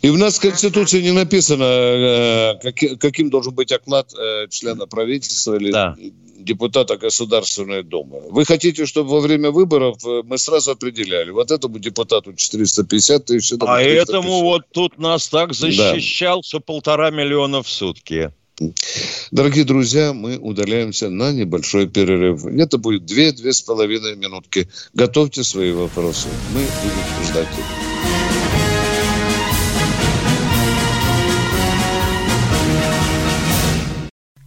[0.00, 5.54] И в нас в Конституции не написано, э, каким должен быть оклад э, члена правительства
[5.54, 5.94] или да
[6.42, 8.20] депутата Государственной Думы.
[8.30, 13.52] Вы хотите, чтобы во время выборов э, мы сразу определяли, вот этому депутату 450 тысяч.
[13.60, 16.42] А этому вот тут нас так защищал, да.
[16.42, 18.32] что полтора миллиона в сутки.
[19.30, 22.44] Дорогие друзья, мы удаляемся на небольшой перерыв.
[22.46, 24.68] Это будет две-две с половиной минутки.
[24.94, 26.28] Готовьте свои вопросы.
[26.54, 27.92] Мы будем ждать их.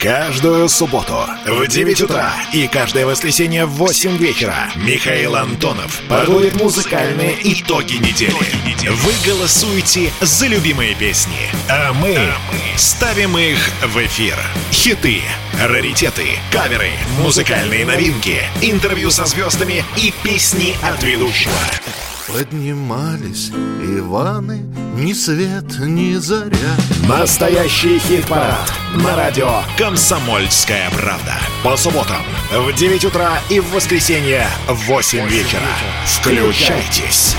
[0.05, 1.15] Каждую субботу
[1.47, 8.35] в 9 утра и каждое воскресенье в 8 вечера Михаил Антонов подводит музыкальные итоги недели.
[8.87, 12.15] Вы голосуете за любимые песни, а мы
[12.77, 14.35] ставим их в эфир.
[14.71, 15.21] Хиты,
[15.61, 21.53] раритеты, каверы, музыкальные новинки, интервью со звездами и песни от ведущего.
[22.27, 23.51] Поднимались
[23.83, 26.75] Иваны, ни свет, ни заря.
[27.07, 31.35] Настоящий хит-парад на радио «Комсомольская правда».
[31.63, 35.61] По субботам в 9 утра и в воскресенье в 8 вечера.
[36.05, 37.35] Включайтесь.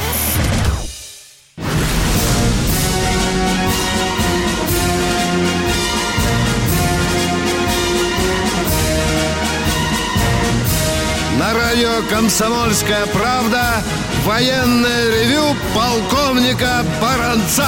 [11.96, 13.82] Радио «Комсомольская правда»
[14.24, 17.66] Военное ревю полковника Баранца.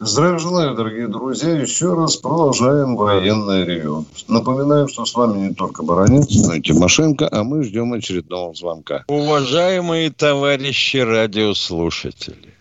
[0.00, 1.50] Здравия желаю, дорогие друзья.
[1.50, 4.04] Еще раз продолжаем военное ревю.
[4.28, 9.04] Напоминаю, что с вами не только Баранец, но и Тимошенко, а мы ждем очередного звонка.
[9.08, 12.54] Уважаемые товарищи радиослушатели,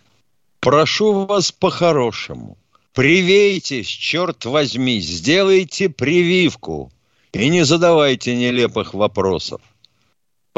[0.60, 2.58] прошу вас по-хорошему.
[2.93, 6.91] Привейтесь, черт возьми, сделайте прививку
[7.34, 9.62] и не задавайте нелепых вопросов.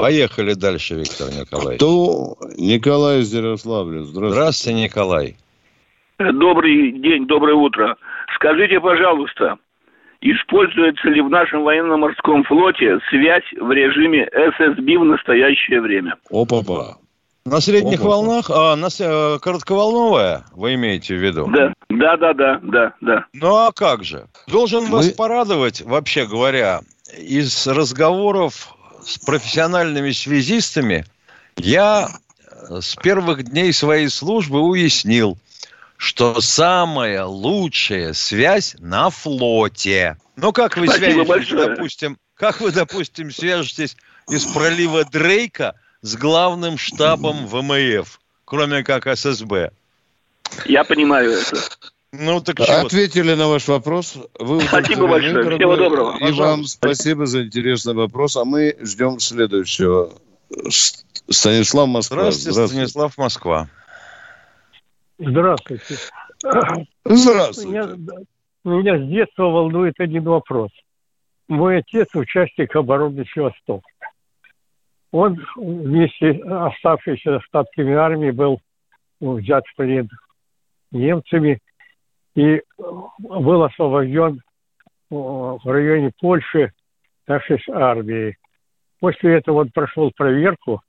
[0.01, 1.77] Поехали дальше, Виктор Николаевич.
[1.77, 2.35] Кто?
[2.57, 4.03] Николай из Ярославля.
[4.03, 4.33] Здравствуйте.
[4.33, 5.35] Здравствуйте, Николай.
[6.19, 7.95] Добрый день, доброе утро.
[8.35, 9.57] Скажите, пожалуйста,
[10.21, 16.15] используется ли в нашем военно-морском флоте связь в режиме ССБ в настоящее время?
[16.29, 16.97] Опа-па.
[17.45, 18.09] На средних Опа.
[18.09, 21.47] волнах, а на э, коротковолновая, вы имеете в виду?
[21.47, 23.25] Да, да, да, да, да, да.
[23.33, 24.27] Ну а как же?
[24.47, 24.97] Должен вы...
[24.97, 26.81] вас порадовать, вообще говоря,
[27.17, 31.05] из разговоров с профессиональными связистами
[31.57, 32.09] Я
[32.69, 35.37] с первых дней своей службы уяснил,
[35.97, 40.17] что самая лучшая связь на флоте.
[40.35, 41.69] Ну, как вы Спасибо свяжетесь, большое.
[41.69, 43.97] допустим, как вы, допустим, свяжетесь
[44.29, 49.71] из пролива Дрейка с главным штабом ВМФ, кроме как ССБ?
[50.65, 51.57] Я понимаю это.
[52.11, 52.85] Ну, так чего?
[52.85, 54.17] Ответили на ваш вопрос.
[54.39, 55.33] Вы спасибо большое.
[55.33, 55.57] Дорогой.
[55.57, 56.17] Всего доброго.
[56.17, 56.43] И Пожалуйста.
[56.43, 58.35] вам спасибо за интересный вопрос.
[58.35, 60.11] А мы ждем следующего.
[61.29, 62.17] Станислав Москва.
[62.17, 62.87] Здравствуйте, Здравствуйте.
[62.87, 63.67] Станислав Москва.
[65.19, 65.95] Здравствуйте.
[67.05, 67.69] Здравствуйте.
[67.69, 67.89] Меня,
[68.63, 70.71] меня с детства волнует один вопрос.
[71.47, 73.83] Мой отец участник обороны Севастополя.
[75.11, 78.61] Он вместе оставшийся остатками армии был
[79.19, 80.09] взят в плен
[80.91, 81.59] немцами
[82.35, 82.61] и
[83.19, 84.41] был освобожден
[85.09, 86.71] в районе Польши
[87.27, 88.37] нашей армией.
[88.99, 90.81] После этого он прошел проверку,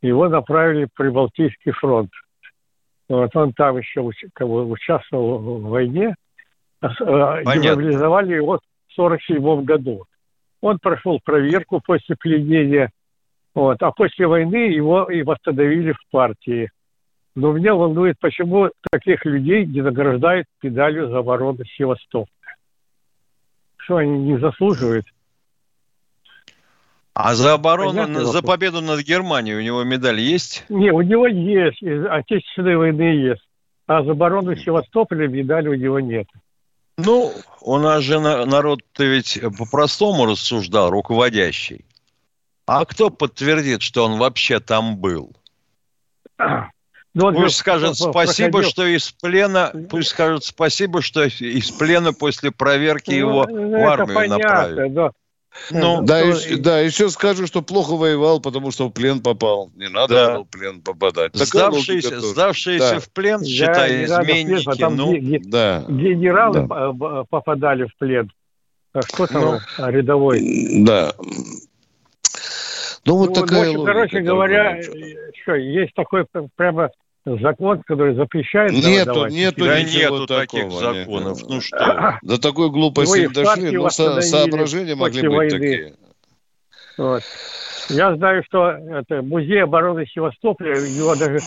[0.00, 2.10] его направили в Прибалтийский фронт.
[3.08, 6.14] Вот он там еще участвовал в войне.
[6.82, 6.86] Э,
[7.44, 10.04] демобилизовали его в 1947 году.
[10.60, 12.90] Он прошел проверку после пленения.
[13.54, 16.70] Вот, а после войны его и восстановили в партии.
[17.38, 22.56] Но меня волнует, почему таких людей не награждают медалью за оборону Севастополя.
[23.76, 25.06] Что они не заслуживают?
[27.14, 30.64] А за оборону, Понятно, за победу над Германией у него медаль есть?
[30.68, 33.48] Не, у него есть, из Отечественной войны есть.
[33.86, 36.26] А за оборону Севастополя медали у него нет.
[36.96, 41.84] Ну, у нас же народ-то ведь по-простому рассуждал, руководящий.
[42.66, 45.36] А кто подтвердит, что он вообще там был?
[47.18, 48.70] Ну, пусть скажет спасибо, проходил.
[48.70, 54.14] что из плена, пусть скажет спасибо, что из плена после проверки ну, его в армию
[54.14, 54.88] понятно, направили.
[54.94, 55.10] Да.
[55.72, 59.72] Ну, да, и, да, еще скажу, что плохо воевал, потому что в плен попал.
[59.74, 60.34] Не надо да.
[60.34, 61.34] было в плен попадать.
[61.34, 63.00] сдавшиеся сдавшиеся да.
[63.00, 64.84] в плен, считай, да, изменники.
[64.88, 65.84] ну, да.
[65.88, 67.24] Генералы да.
[67.28, 68.30] попадали в плен.
[68.92, 70.84] А кто там ну, рядовой?
[70.84, 71.14] Да.
[73.04, 74.80] Ну, вот ну, такая общем, короче говоря,
[75.42, 76.90] что, есть такой прямо
[77.24, 79.26] закон, который запрещает нету.
[79.26, 81.38] Нету, да нету таких законов.
[81.48, 82.18] Ну что?
[82.22, 85.50] До такой глупости не дошли, но со, соображения могли быть войны.
[85.50, 85.94] такие.
[86.96, 87.22] Вот.
[87.90, 91.40] Я знаю, что это музей обороны Севастополя, его даже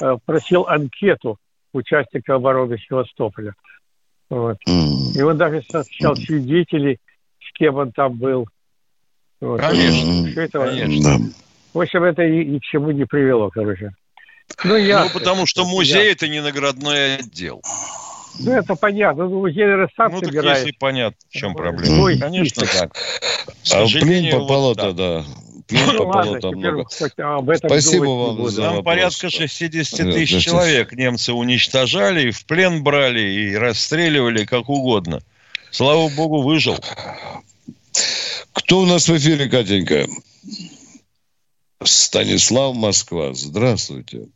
[0.00, 1.38] э, просил анкету
[1.72, 3.54] участника обороны Севастополя.
[4.30, 4.58] Вот.
[4.68, 5.16] Mm.
[5.16, 6.16] И он даже сообщал mm.
[6.16, 6.98] свидетелей,
[7.40, 8.46] с кем он там был.
[9.40, 9.60] Вот.
[9.60, 10.30] Конечно.
[10.30, 11.32] Все это, конечно.
[11.74, 13.92] В общем, это ни, ни к чему не привело, короче.
[14.64, 16.12] Ну, я, ну потому что музей я...
[16.12, 17.62] это не наградной отдел.
[18.40, 19.28] Ну, это понятно.
[19.28, 20.46] Ну, музей, наверное, сам ну, собирает.
[20.46, 22.02] так если понятно, в чем проблема.
[22.02, 22.96] Ой, Конечно, так.
[23.72, 25.24] А в плен попало вот да.
[25.66, 26.86] Плен ну, попало там много.
[26.88, 34.44] Спасибо вам за Там порядка 60 тысяч человек немцы уничтожали, в плен брали и расстреливали
[34.44, 35.20] как угодно.
[35.70, 36.78] Слава богу, выжил.
[38.52, 40.06] Кто у нас в эфире, Катенька?
[41.82, 43.34] Станислав Москва.
[43.34, 44.28] Здравствуйте.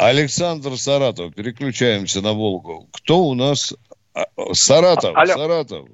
[0.00, 1.34] Александр Саратов.
[1.34, 2.88] Переключаемся на Волгу.
[2.92, 3.74] Кто у нас?
[4.14, 5.14] А, Саратов.
[5.14, 5.34] Алло.
[5.34, 5.88] Саратов.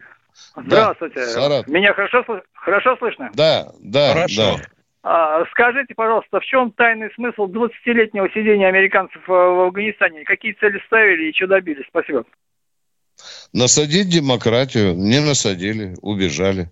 [0.57, 1.17] Здравствуйте.
[1.17, 1.69] Да, Саратов.
[1.69, 3.31] Меня хорошо, хорошо слышно?
[3.35, 4.59] Да, да, хорошо.
[4.59, 4.65] да.
[5.03, 10.23] А, скажите, пожалуйста, в чем тайный смысл 20-летнего сидения американцев в Афганистане?
[10.25, 11.87] Какие цели ставили и что добились?
[11.89, 12.25] Спасибо.
[13.53, 14.95] Насадить демократию.
[14.95, 16.71] Не насадили, убежали.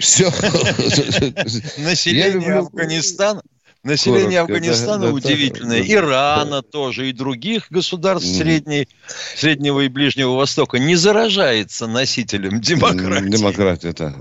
[0.00, 0.24] Все.
[1.78, 3.42] Население Афганистана
[3.84, 6.62] Население Коротко, Афганистана да, удивительное, да, Ирана да.
[6.62, 13.28] тоже и других государств средней, Среднего и Ближнего Востока не заражается носителем демократии.
[13.28, 14.14] Демократия, да.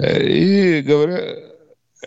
[0.00, 1.36] Э, и говоря,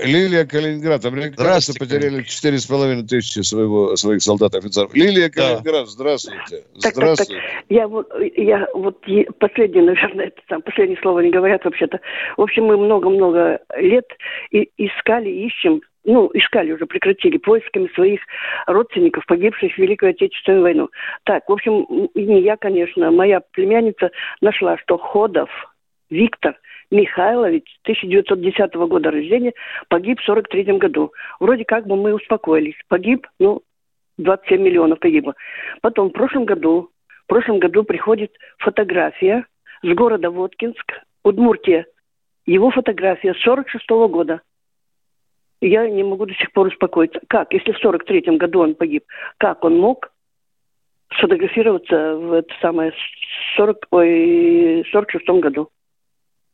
[0.04, 1.06] Лилия Калининград.
[1.06, 4.94] Американцы потеряли четыре с половиной тысячи своего, своих солдат офицеров.
[4.94, 5.92] Лилия Калининград, да.
[5.92, 6.64] здравствуйте.
[6.82, 7.34] Так, здравствуйте.
[7.36, 7.66] Так, так.
[7.70, 9.04] Я вот, я вот
[9.40, 12.00] последнее, наверное, это там последнее слово не говорят вообще-то.
[12.36, 14.06] В общем, мы много-много лет
[14.52, 18.22] и, искали, ищем ну, искали уже, прекратили поисками своих
[18.66, 20.90] родственников, погибших в Великую Отечественную войну.
[21.26, 25.50] Так, в общем, не я, конечно, моя племянница нашла, что Ходов
[26.10, 26.58] Виктор
[26.90, 29.54] Михайлович, 1910 года рождения,
[29.90, 31.12] погиб в 43 году.
[31.42, 32.76] Вроде как бы мы успокоились.
[32.88, 33.62] Погиб, ну,
[34.18, 35.36] 27 миллионов погибло.
[35.82, 36.90] Потом в прошлом году,
[37.26, 39.46] в прошлом году приходит фотография
[39.84, 41.86] с города Воткинск, Удмуртия.
[42.46, 44.42] Его фотография с 46 -го года.
[45.62, 47.20] Я не могу до сих пор успокоиться.
[47.28, 49.04] Как, если в 43 году он погиб,
[49.38, 50.12] как он мог
[51.18, 52.94] сфотографироваться в это самое
[53.56, 55.70] 40, ой, 46 году?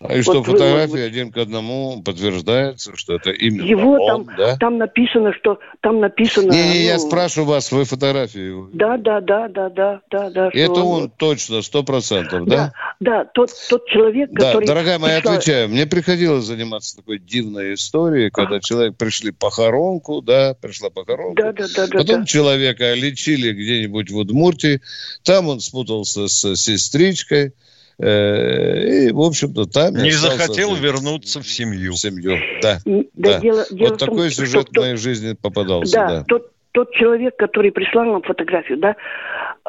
[0.05, 4.25] А и что вот фотография вы, один к одному подтверждается, что это именно Его он,
[4.25, 4.57] там, да?
[4.57, 6.51] там написано, что там написано.
[6.51, 8.69] Не, не, ну, я спрашиваю вас, вы фотографию.
[8.73, 10.49] Да, да, да, да, да, да, да.
[10.51, 12.73] Это он, он точно, сто процентов, да?
[12.99, 14.65] Да, тот, тот человек, да, который.
[14.65, 15.35] Дорогая моя, пришла...
[15.35, 15.69] отвечаю.
[15.69, 18.59] Мне приходилось заниматься такой дивной историей, когда а.
[18.61, 21.35] человек пришли похоронку, да, пришла похоронку.
[21.35, 22.25] Да, да, да, Потом да.
[22.25, 24.81] человека лечили где-нибудь в Удмуртии,
[25.23, 27.53] там он спутался с сестричкой
[27.99, 29.95] Э, и, в общем-то, там...
[29.95, 31.93] Не захотел вернуться в семью.
[31.93, 32.79] В семью, да.
[32.85, 33.39] Да, да.
[33.39, 36.07] Дело, дело вот такой том, сюжет в моей жизни попадался, да.
[36.07, 36.23] да.
[36.27, 38.95] Тот, тот человек, который прислал нам фотографию, да,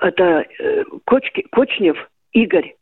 [0.00, 1.96] это э, Кочки, Кочнев
[2.32, 2.74] Игорь.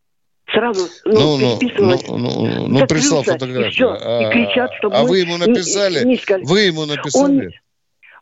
[0.52, 3.68] Сразу ну, ну, ну, ну, ну, ну прислал фотографию.
[3.68, 6.04] И, все, а, и кричат, чтобы а мы вы ему написали?
[6.04, 6.44] Не, не.
[6.44, 7.46] Вы ему написали?
[7.46, 7.52] Он,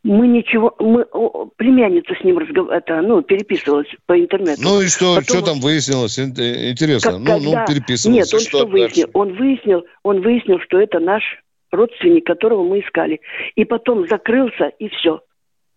[0.02, 1.04] мы ничего, мы
[1.56, 4.62] племянница с ним разговаривала, это, ну, переписывалась по интернету.
[4.62, 6.18] Ну и что, Потом что там выяснилось?
[6.18, 7.12] Интересно.
[7.12, 7.60] Как, ну, ну когда...
[7.60, 8.18] ну, переписывалась.
[8.18, 9.10] Нет, он что, что выяснил?
[9.12, 11.22] Он выяснил, он выяснил, что это наш
[11.70, 13.20] родственник, которого мы искали.
[13.56, 15.20] И потом закрылся, и все.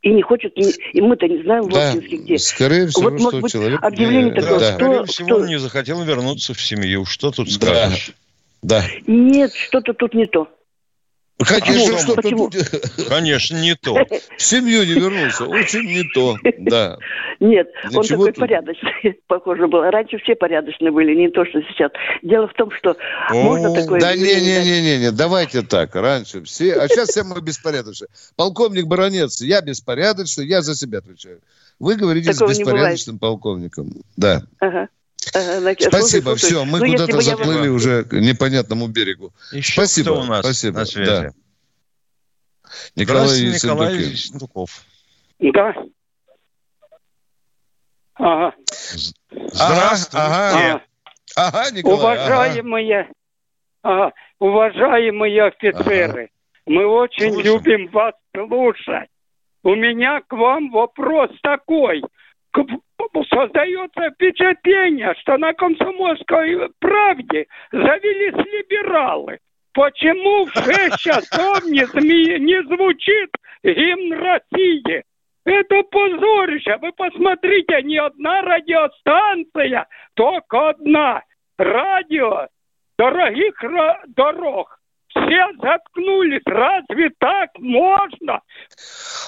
[0.03, 2.37] И не хочет, и мы-то не знаем да, где.
[2.37, 3.81] скорее всего, вот, что быть, человек...
[3.81, 4.41] объявление не...
[4.41, 5.35] такое, да, что, скорее всего, что...
[5.37, 7.05] он не захотел вернуться в семью.
[7.05, 8.11] Что тут скажешь?
[8.61, 8.83] Да.
[9.07, 10.49] Нет, что-то тут не то.
[11.39, 12.49] Конечно, что Почему?
[13.09, 13.95] Конечно, не то.
[14.37, 15.45] В семью не вернулся.
[15.45, 16.97] Очень не то, да.
[17.39, 18.39] Нет, Для он такой тут?
[18.39, 19.81] порядочный, похоже был.
[19.81, 21.91] Раньше все порядочные были, не то, что сейчас.
[22.21, 22.95] Дело в том, что
[23.31, 23.99] можно такое...
[23.99, 25.95] Да не-не-не-не, давайте так.
[25.95, 28.07] Раньше все, а сейчас все мы беспорядочные.
[28.35, 31.41] Полковник Баранец, я беспорядочный, я за себя отвечаю.
[31.79, 33.89] Вы говорите Такого с беспорядочным полковником.
[34.15, 34.43] Да.
[34.59, 34.87] Ага.
[35.33, 39.31] Ага, значит, Спасибо, слушай, все, мы ну, куда-то я заплыли была- уже к непонятному берегу.
[39.51, 40.79] Еще Спасибо, кто у нас спасибо.
[40.79, 41.09] на связи?
[41.09, 41.29] Да.
[42.95, 44.11] Николай Здравствуйте, Николай Ессентукин.
[44.11, 44.85] Ессентуков.
[45.39, 45.73] Да.
[48.15, 48.55] Ага.
[49.31, 50.17] Здравствуйте.
[50.17, 50.81] Ага,
[51.35, 52.17] ага, Николай.
[52.17, 52.23] ага.
[52.25, 53.09] Уважаемые,
[53.81, 56.29] ага, уважаемые офицеры,
[56.65, 57.45] мы очень Слушаем.
[57.57, 59.09] любим вас слушать.
[59.63, 62.01] У меня к вам вопрос такой.
[62.51, 62.65] К-
[63.29, 69.39] Создается впечатление, что на комсомольской правде завелись либералы.
[69.73, 73.29] Почему в 6 часов не, не звучит
[73.63, 75.03] гимн России?
[75.45, 76.77] Это позорище.
[76.81, 81.23] Вы посмотрите, не одна радиостанция, только одна.
[81.57, 82.47] Радио
[82.97, 83.55] дорогих
[84.07, 84.79] дорог.
[85.15, 86.41] Все заткнулись.
[86.45, 88.41] Разве так можно?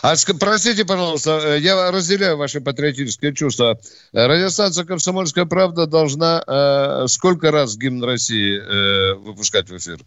[0.01, 3.79] А простите, пожалуйста, э, я разделяю ваши патриотические чувства.
[4.13, 9.99] Радиостанция «Комсомольская правда» должна э, сколько раз гимн России э, выпускать в эфир?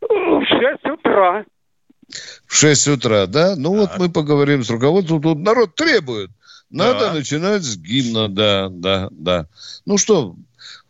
[0.00, 1.44] В 6 утра.
[2.46, 3.54] В 6 утра, да?
[3.56, 5.22] Ну вот мы поговорим с руководством.
[5.22, 6.30] Тут народ требует.
[6.70, 7.14] Надо Да.
[7.14, 9.46] начинать с гимна, да, да, да.
[9.86, 10.36] Ну что,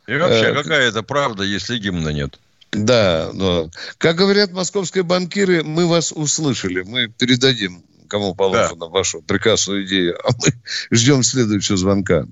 [0.06, 2.38] И вообще, Э, какая это правда, если гимна нет?
[2.72, 6.83] Да, ну, как говорят московские банкиры, мы вас услышали.
[6.83, 10.18] Мы передадим, кому положено, вашу прекрасную идею.
[10.24, 12.26] А мы ждем следующего звонка.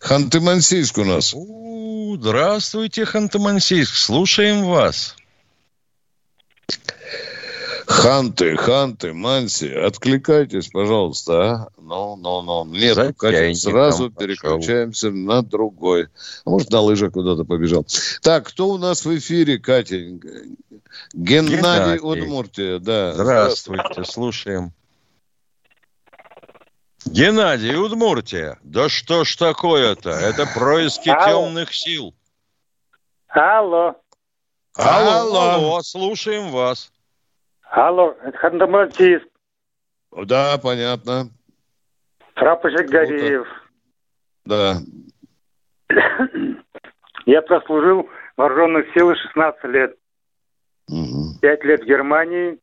[0.00, 1.32] Ханты-Мансийск у нас.
[1.34, 3.94] У, Здравствуйте, Ханты-Мансийск.
[3.94, 5.16] Слушаем вас.
[7.92, 11.68] Ханты, Ханты, Манси, откликайтесь, пожалуйста, а?
[11.78, 12.64] Ну, ну, ну.
[12.64, 14.26] Нет, За Катя, чайником сразу пошел.
[14.28, 16.08] переключаемся на другой.
[16.44, 17.84] А может, на лыжах куда-то побежал.
[18.22, 19.96] Так, кто у нас в эфире, Катя?
[21.12, 21.98] Геннадий, Геннадий.
[22.00, 23.12] Удмуртия, да.
[23.12, 24.72] Здравствуйте, слушаем.
[27.04, 28.58] Геннадий, Удмуртия.
[28.62, 30.10] Да что ж такое-то?
[30.10, 31.46] Это происки Алло.
[31.46, 32.14] темных сил.
[33.28, 33.96] Алло.
[34.74, 36.91] Алло, алло, слушаем вас.
[37.72, 39.26] Алло, это Ханты-Мансийск,
[40.26, 41.30] Да, понятно.
[42.34, 43.46] прапорщик Гореев.
[44.44, 44.76] Да.
[47.24, 49.96] Я прослужил в вооруженных силах 16 лет.
[50.88, 51.38] Мгм.
[51.40, 52.58] 5 лет в Германии,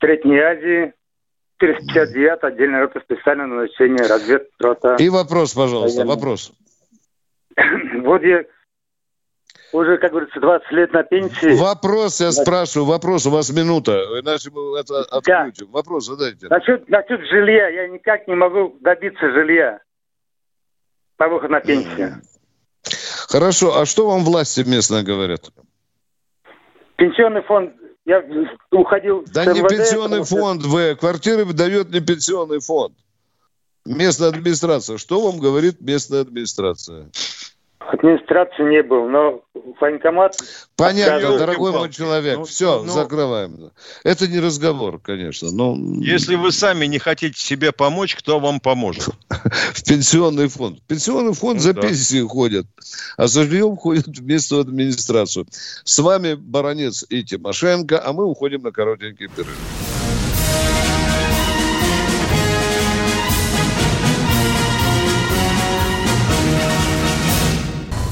[0.00, 0.92] Средней Азии,
[1.58, 4.94] 459 отдельная рота специального назначения, разведрота.
[5.00, 6.14] И вопрос, пожалуйста, Военный.
[6.14, 6.52] вопрос.
[8.04, 8.44] Вот я
[9.76, 11.56] уже, как говорится, 20 лет на пенсии.
[11.56, 15.70] Вопрос, я спрашиваю, вопрос, у вас минута, иначе мы это отключим.
[15.70, 16.48] Вопрос задайте.
[16.48, 19.80] Насчет, насчет жилья, я никак не могу добиться жилья
[21.16, 22.22] по выходу на пенсию.
[23.28, 25.50] Хорошо, а что вам власти местные говорят?
[26.96, 27.72] Пенсионный фонд,
[28.04, 28.24] я
[28.70, 30.94] уходил Да с не МВД, пенсионный потому что- фонд, В.
[30.96, 32.94] Квартиры выдает не пенсионный фонд.
[33.84, 34.96] Местная администрация.
[34.98, 37.10] Что вам говорит местная администрация?
[37.88, 39.42] Администрации не был, но
[39.80, 40.36] военкомат...
[40.76, 41.40] Понятно, отказывает.
[41.40, 42.38] дорогой мой человек.
[42.38, 43.70] Ну, Все, ну, закрываем.
[44.04, 45.50] Это не разговор, конечно.
[45.52, 45.76] Но...
[46.00, 49.08] Если вы сами не хотите себе помочь, кто вам поможет?
[49.28, 50.80] в пенсионный фонд.
[50.86, 51.82] Пенсионный фонд ну, за да.
[51.82, 52.66] пенсии ходят,
[53.16, 55.46] а за жильем ходят вместо администрацию.
[55.84, 59.85] С вами Баранец и Тимошенко, а мы уходим на коротенький перерыв.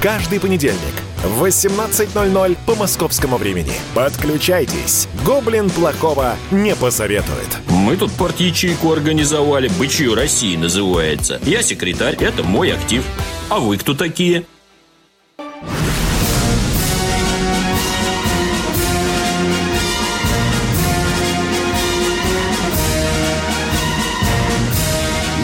[0.00, 3.74] Каждый понедельник– в 18.00 по московскому времени.
[3.94, 5.06] Подключайтесь.
[5.26, 7.58] Гоблин плохого не посоветует.
[7.68, 9.68] Мы тут порт-ячейку организовали.
[9.78, 11.38] «Бычью России» называется.
[11.44, 13.04] Я секретарь, это мой актив.
[13.50, 14.44] А вы кто такие?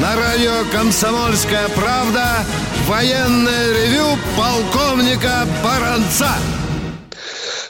[0.00, 2.46] На радио «Комсомольская правда»
[2.86, 6.30] Военное ревю полковника Баранца.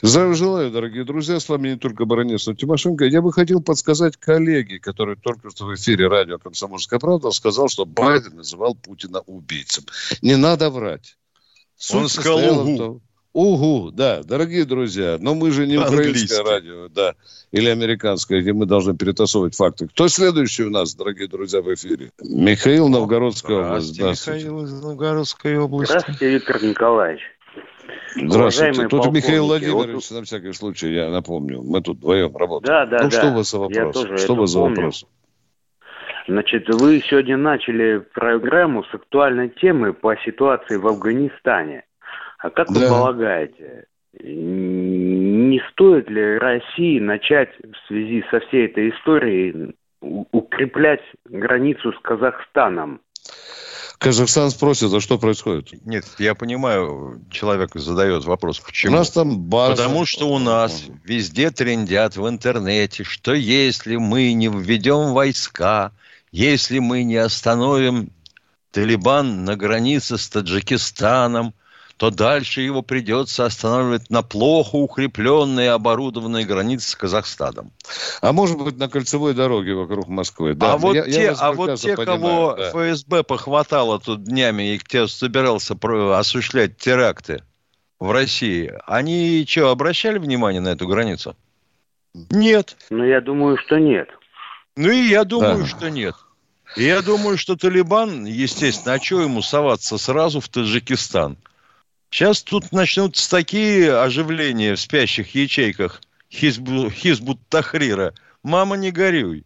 [0.03, 1.41] Здравия желаю, дорогие друзья.
[1.41, 3.07] С вами не только Баранец, но Тимошенко.
[3.07, 7.87] Я бы хотел подсказать коллеге, который только что в эфире радио «Комсомольская правда» сказал, что
[7.87, 9.85] Байден называл Путина убийцем.
[10.21, 11.17] Не надо врать.
[11.79, 13.01] Суть Он сказал
[13.37, 13.91] угу.
[13.91, 17.15] Да, дорогие друзья, но мы же не украинское радио, да,
[17.53, 19.89] или американское, где мы должны перетасовывать факты.
[19.89, 22.11] Кто следующий у нас, дорогие друзья, в эфире?
[22.23, 23.95] Михаил, Новгородская область.
[23.95, 24.45] Здравствуйте.
[24.45, 25.93] Михаил из Новгородской области.
[25.93, 27.23] Здравствуйте, Виктор Николаевич.
[28.17, 28.89] Здравствуйте.
[28.89, 30.19] Тут Михаил Владимирович, вот...
[30.19, 31.63] на всякий случай, я напомню.
[31.63, 32.67] Мы тут вдвоем работаем.
[32.67, 33.19] Да, да, ну, да.
[33.19, 34.21] что у вас за вопрос?
[34.21, 35.07] Что у вас за вопрос?
[36.29, 41.85] Значит, вы сегодня начали программу с актуальной темы по ситуации в Афганистане.
[42.39, 42.81] А как да.
[42.81, 43.85] вы полагаете,
[44.23, 53.01] не стоит ли России начать в связи со всей этой историей укреплять границу с Казахстаном?
[53.99, 55.85] Казахстан спросит, а что происходит?
[55.87, 58.93] Нет, я понимаю, человек задает вопрос, почему?
[58.95, 59.85] У нас там база.
[59.85, 65.93] Потому что у нас везде трендят в интернете, что если мы не введем войска,
[66.31, 68.11] если мы не остановим
[68.71, 71.55] Талибан на границе с Таджикистаном,
[71.97, 77.73] то дальше его придется останавливать на плохо укрепленной и оборудованной границе с Казахстаном.
[78.21, 80.55] А может быть, на кольцевой дороге вокруг Москвы.
[80.55, 82.71] Да, а вот я, те, я а вот те кого да.
[82.71, 85.75] ФСБ похватало тут днями и кто собирался
[86.19, 87.43] осуществлять теракты
[87.99, 91.35] в России, они что, обращали внимание на эту границу?
[92.31, 92.77] Нет.
[92.91, 94.09] Ну, я думаю, что нет.
[94.77, 95.67] Ну, и я думаю, да.
[95.67, 96.15] что нет.
[96.77, 101.39] И я думаю, что Талибан, естественно, а что ему соваться сразу в Таджикистан?
[102.17, 106.01] Сейчас тут начнутся такие оживления в спящих ячейках
[106.33, 108.15] Хизбу, Хизбут Тахрира.
[108.43, 109.45] Мама, не горюй.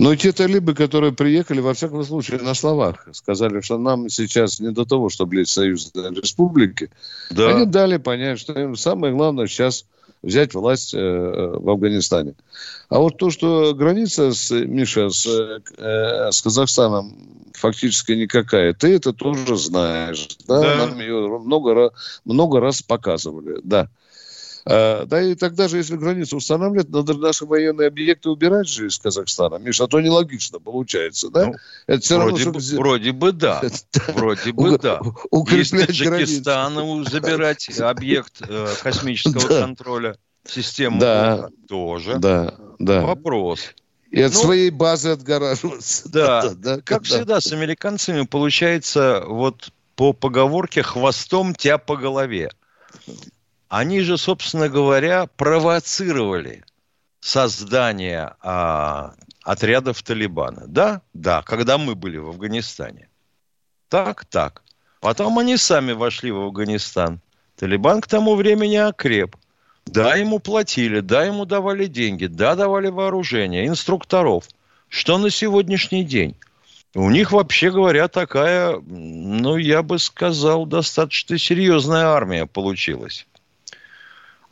[0.00, 4.72] Но те талибы, которые приехали, во всяком случае, на словах, сказали, что нам сейчас не
[4.72, 6.90] до того, чтобы лезть в союзные республики.
[7.30, 7.50] Да.
[7.50, 9.86] Они дали понять, что им самое главное сейчас
[10.24, 12.34] взять власть э, в Афганистане.
[12.88, 19.12] А вот то, что граница с, Миша, с, э, с Казахстаном фактически никакая, ты это
[19.12, 20.28] тоже знаешь.
[20.46, 20.60] Да?
[20.60, 20.76] да.
[20.76, 21.92] Нам ее много,
[22.24, 23.60] много раз показывали.
[23.62, 23.88] Да.
[24.66, 28.98] А, да и тогда же, если границу устанавливать, надо наши военные объекты убирать же из
[28.98, 29.56] Казахстана.
[29.56, 31.46] Миша, а то нелогично получается, да?
[31.46, 31.54] Ну,
[31.86, 32.82] это все вроде, равно, чтобы...
[32.82, 33.62] вроде бы да.
[34.08, 35.00] Вроде бы да.
[35.30, 41.00] Из Таджикистана забирать объект э, космического контроля, систему
[41.68, 42.18] тоже.
[42.18, 43.02] Да, да.
[43.02, 43.74] Вопрос.
[44.10, 46.08] И от ну, своей базы отгораживаться.
[46.12, 47.08] Да, да, как да.
[47.08, 52.50] всегда с американцами получается вот по поговорке «хвостом тя по голове».
[53.68, 56.64] Они же, собственно говоря, провоцировали
[57.20, 60.64] создание а, отрядов Талибана.
[60.66, 61.00] Да?
[61.14, 63.08] Да, когда мы были в Афганистане.
[63.88, 64.62] Так, так.
[65.00, 67.20] Потом они сами вошли в Афганистан.
[67.56, 69.36] Талибан к тому времени окреп.
[69.86, 74.48] Да, ему платили, да, ему давали деньги, да, давали вооружение, инструкторов.
[74.88, 76.36] Что на сегодняшний день?
[76.94, 83.26] У них, вообще говоря, такая, ну, я бы сказал, достаточно серьезная армия получилась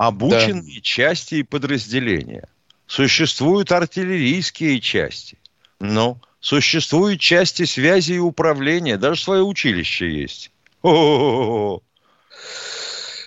[0.07, 0.81] обученные да.
[0.83, 2.49] части и подразделения.
[2.87, 5.39] Существуют артиллерийские части.
[5.79, 10.51] Ну, существуют части связи и управления, даже свое училище есть.
[10.83, 11.83] О-о-о-о.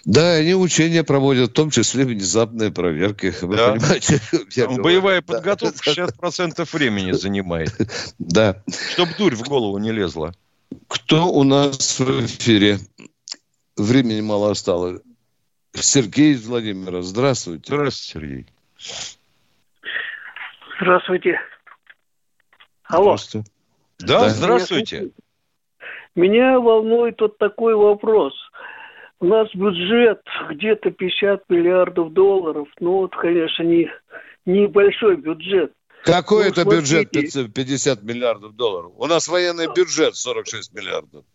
[0.03, 3.33] Да, они учения проводят, в том числе внезапные проверки.
[3.41, 3.71] Вы да.
[3.71, 4.21] понимаете?
[4.81, 7.73] Боевая подготовка 60% времени занимает.
[8.19, 8.61] Да.
[8.91, 10.35] Чтоб дурь в голову не лезла.
[10.87, 12.79] Кто у нас в эфире?
[13.77, 15.01] Времени мало осталось.
[15.75, 17.01] Сергей из Владимира.
[17.01, 17.63] Здравствуйте.
[17.67, 18.45] Здравствуйте, Сергей.
[20.79, 21.39] Здравствуйте.
[22.85, 23.17] Алло.
[23.17, 23.49] Здравствуйте.
[23.99, 24.29] Да, да.
[24.29, 25.11] здравствуйте.
[26.15, 28.33] Меня волнует вот такой вопрос.
[29.19, 32.67] У нас бюджет где-то 50 миллиардов долларов.
[32.79, 33.89] Ну, вот, конечно, не,
[34.45, 35.73] небольшой бюджет.
[36.03, 37.05] Какой ну, это смотрите.
[37.21, 38.91] бюджет 50 миллиардов долларов?
[38.97, 41.25] У нас военный бюджет 46 миллиардов.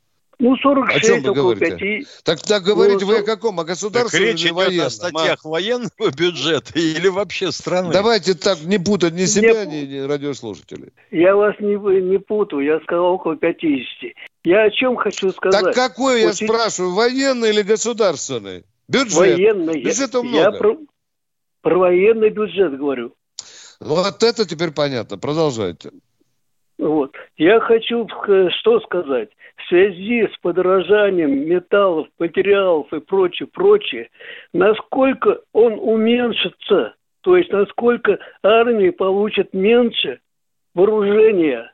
[0.41, 1.77] Ну, 46 о чем вы говорите?
[1.77, 2.23] 5.
[2.25, 3.61] Так, так говорите ну, вы о каком?
[3.61, 4.87] О государственном так речь или военном?
[4.87, 5.49] о статьях а?
[5.49, 7.93] военного бюджета или вообще страны?
[7.93, 10.93] Давайте так не путать ни себя, ни, ни радиослушателей.
[11.11, 14.13] Я вас не, не путаю, я сказал около 50.
[14.45, 15.63] Я о чем хочу сказать?
[15.63, 18.65] Так какой, вот я спрашиваю, военный или государственный?
[18.89, 19.19] Бюджет.
[19.19, 19.83] Военный.
[19.83, 20.39] Бюджета много.
[20.39, 20.79] Я про,
[21.61, 23.13] про военный бюджет говорю.
[23.79, 25.19] Вот это теперь понятно.
[25.19, 25.91] Продолжайте.
[26.79, 27.15] Вот.
[27.37, 28.09] Я хочу
[28.61, 29.29] что сказать.
[29.65, 34.09] В связи с подорожанием металлов, материалов и прочее, прочее,
[34.53, 40.21] насколько он уменьшится, то есть насколько армия получит меньше
[40.75, 41.73] вооружения.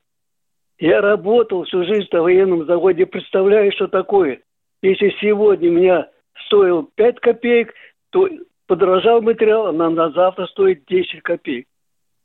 [0.78, 4.40] Я работал всю жизнь на военном заводе, представляю, что такое.
[4.82, 6.08] Если сегодня меня
[6.46, 7.72] стоил 5 копеек,
[8.10, 8.28] то
[8.66, 11.66] подорожал материал, а на завтра стоит 10 копеек.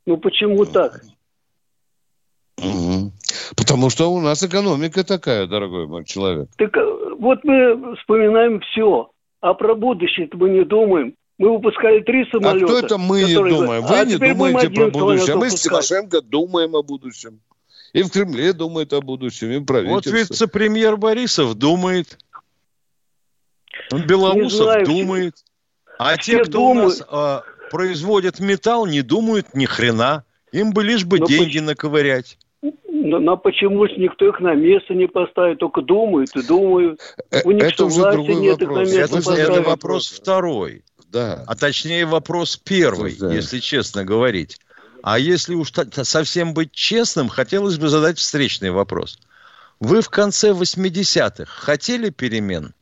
[0.06, 0.92] Ну почему так?
[2.58, 2.91] Угу.
[3.56, 6.50] Потому что у нас экономика такая, дорогой мой человек.
[6.58, 11.14] Так э, вот мы вспоминаем все, а про будущее мы не думаем.
[11.38, 12.66] Мы выпускали три самолета.
[12.66, 13.84] А кто это мы не думаем?
[13.84, 15.34] Вы а не думаете про будущее.
[15.34, 17.40] А мы с Тимошенко думаем о будущем.
[17.94, 20.12] И в Кремле думает о будущем, и в правительстве.
[20.12, 22.18] Вот вице-премьер Борисов думает.
[23.92, 25.36] Белоусов знаю, думает.
[25.98, 26.86] А те, кто думают.
[26.86, 30.24] у нас а, производят металл, не думают ни хрена.
[30.52, 31.66] Им бы лишь бы Но деньги почему?
[31.66, 32.38] наковырять.
[33.04, 37.02] Но, но почему же никто их на место не поставит, только думают и думают.
[37.32, 38.88] Э, У них это уже другой нет вопрос.
[38.88, 40.84] Их на место это, это вопрос второй.
[41.12, 41.44] Да.
[41.48, 43.34] А точнее вопрос первый, да.
[43.34, 44.60] если честно говорить.
[45.02, 49.20] А если уж совсем быть честным, хотелось бы задать встречный вопрос.
[49.80, 52.74] Вы в конце 80-х хотели перемен?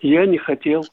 [0.00, 0.86] Я не хотел.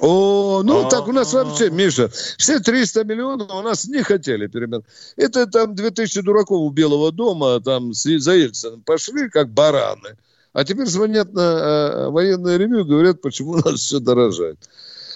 [0.00, 4.82] О, ну так у нас вообще, Миша, все 300 миллионов у нас не хотели перемен.
[5.16, 10.16] Это там 2000 дураков у Белого дома, там за Ельцином пошли, как бараны.
[10.52, 14.58] А теперь звонят на э, военное ревю говорят, почему у нас все дорожает.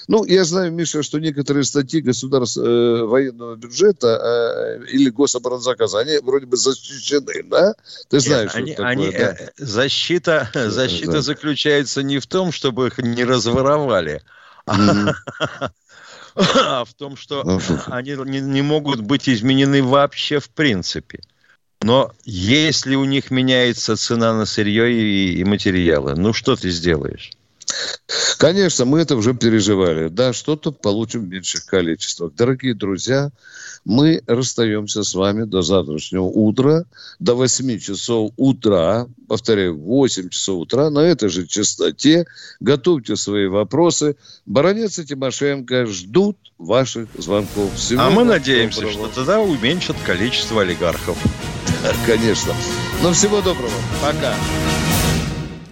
[0.06, 6.18] Ну, я знаю, Миша, что некоторые статьи государств э, военного бюджета э, или гособоронзаказа, они
[6.18, 7.74] вроде бы защищены, да?
[8.10, 9.36] Ты знаешь, Нет, они, что такое, они, да?
[9.38, 11.22] Э, защита, защита да.
[11.22, 14.22] заключается не в том, чтобы их не разворовали,
[14.66, 15.12] а
[16.84, 21.20] в том, что ну, они не, не могут быть изменены вообще в принципе.
[21.80, 27.30] Но если у них меняется цена на сырье и, и материалы, ну что ты сделаешь?
[28.38, 30.08] Конечно, мы это уже переживали.
[30.08, 32.32] Да, что-то получим в меньших количествах.
[32.34, 33.30] Дорогие друзья,
[33.84, 36.84] мы расстаемся с вами до завтрашнего утра,
[37.18, 42.26] до 8 часов утра, повторяю, 8 часов утра, на этой же частоте.
[42.60, 44.16] Готовьте свои вопросы.
[44.46, 47.74] Баронец и Тимошенко ждут ваших звонков.
[47.76, 49.08] Всего а мы надеемся, доброго.
[49.08, 51.18] что тогда уменьшат количество олигархов.
[52.06, 52.54] Конечно.
[53.02, 53.72] Но всего доброго.
[54.00, 54.34] Пока.